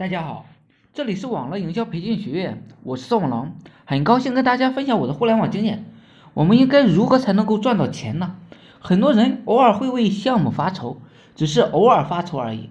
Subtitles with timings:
[0.00, 0.46] 大家好，
[0.94, 3.52] 这里是网络营销培训学院，我是宋龙，
[3.84, 5.84] 很高兴跟大家分享我的互联网经验。
[6.32, 8.36] 我们应该如何才能够赚到钱呢？
[8.78, 10.96] 很多人偶尔会为项目发愁，
[11.36, 12.70] 只是偶尔发愁而已。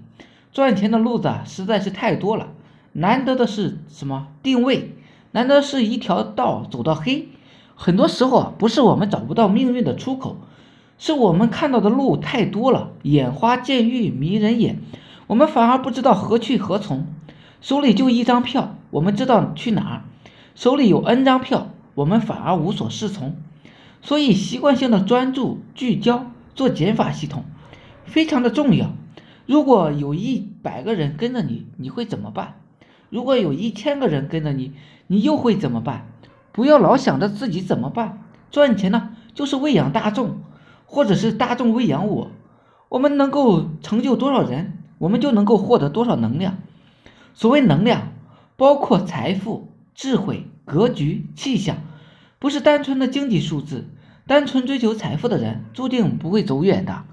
[0.52, 2.48] 赚钱的路子实在是太多了，
[2.94, 4.96] 难得的是什么定位？
[5.30, 7.28] 难得是一条道走到黑。
[7.76, 10.38] 很多时候啊，不是我们找不到命运的出口，
[10.98, 14.80] 是我们看到的路太多了，眼花见玉迷人眼，
[15.28, 17.06] 我们反而不知道何去何从。
[17.62, 20.02] 手里就一张票，我们知道去哪儿；
[20.56, 23.36] 手里有 N 张票，我们反而无所适从。
[24.02, 27.44] 所以，习惯性的专注、聚焦，做减法系统，
[28.06, 28.92] 非常的重要。
[29.46, 32.56] 如果有一百个人跟着你，你会怎么办？
[33.10, 34.72] 如果有一千个人跟着你，
[35.08, 36.08] 你又会怎么办？
[36.54, 38.24] 不要老想着自己怎么办。
[38.52, 40.38] 赚钱呢，就是喂养大众，
[40.86, 42.32] 或者是大众喂养我。
[42.88, 46.58] 我们能够成就多少人，我们就能够获得多少能量。
[47.34, 48.14] 所谓能量，
[48.56, 51.78] 包括财富、智慧、格局、气象，
[52.40, 53.90] 不是单纯的经济数字。
[54.28, 57.04] 单纯追求财富的人，注定不会走远的。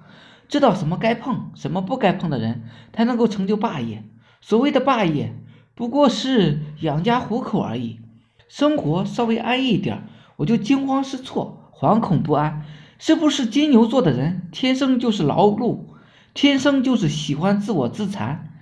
[0.49, 4.05] 知道什么该碰，什么不该碰的人，才能够成就霸业。
[4.43, 5.35] 所谓的霸业，
[5.75, 8.01] 不过是养家糊口而已。
[8.49, 10.07] 生活稍微安逸一点，
[10.37, 12.65] 我就惊慌失措、惶恐不安。
[12.99, 15.81] 是不是金牛座的人天生就是劳碌，
[16.35, 18.56] 天生就是喜欢自我自残？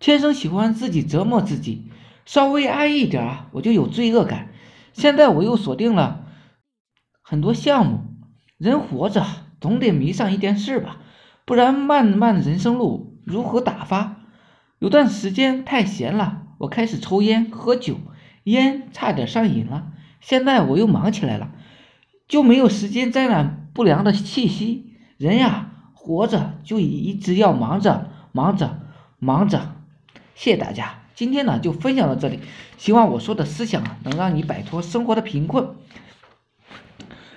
[0.00, 1.90] 天生喜欢自己折磨自己，
[2.24, 4.48] 稍微安逸点啊，我就有罪恶感。
[4.94, 6.24] 现在我又锁定了
[7.20, 8.00] 很多项目，
[8.56, 9.26] 人活着
[9.60, 10.96] 总得迷上一点事吧，
[11.44, 14.16] 不然漫漫人生路如何打发？
[14.78, 17.98] 有段时间太闲了，我开始抽烟喝酒，
[18.44, 19.92] 烟差点上瘾了。
[20.22, 21.50] 现在我又忙起来了，
[22.26, 24.96] 就没有时间沾染不良的气息。
[25.18, 28.80] 人呀，活着就一直要忙着，忙着，
[29.18, 29.76] 忙着。
[30.40, 32.40] 谢谢大家，今天呢就分享到这里，
[32.78, 35.68] 希望我说的思想啊能让你摆脱生活的贫困。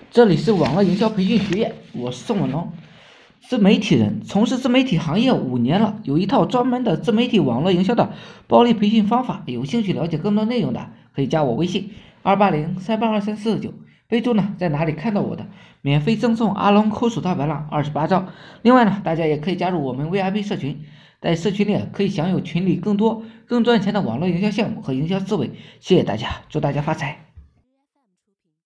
[0.09, 2.71] 这里是网络营销培训学院，我是宋文龙，
[3.41, 8.13] 自媒体人，从事自媒体行业五年了，有一套专门的自媒体网络营销的
[8.47, 11.91] 暴力培训方法，有兴趣了解更多内容的可以加我微信
[12.21, 13.73] 二八零三八二三四九，
[14.07, 15.47] 备注呢在哪里看到我的，
[15.81, 18.27] 免费赠送阿龙抠手套白浪二十八招。
[18.61, 20.85] 另外呢，大家也可以加入我们 VIP 社群。
[21.23, 27.22] 在社区内可以享有群里更多更赚钱的网络营销项目和营销思维，谢谢大家，祝大家发财。